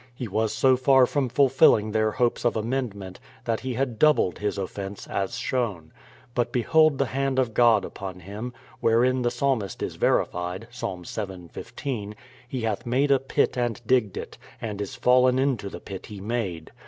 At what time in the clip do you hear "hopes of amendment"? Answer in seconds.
2.09-3.19